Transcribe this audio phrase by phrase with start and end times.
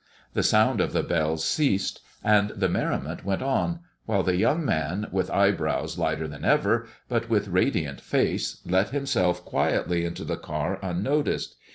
[0.33, 5.05] The sound of the bells ceased, and the merriment went on, while the young man
[5.11, 10.79] with eyebrows lighter than ever, but with radiant face, let himself quietly into the car
[10.81, 11.55] unnoticed.